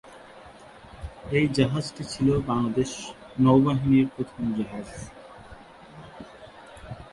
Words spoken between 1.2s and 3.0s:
এই জাহাজটি ছিল বাংলাদেশ